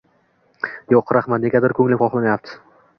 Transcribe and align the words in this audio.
Yo‘q, 0.95 1.15
rahmat, 1.19 1.47
negadir 1.47 1.79
ko'nglim 1.81 2.05
xohlamayapti. 2.05 2.63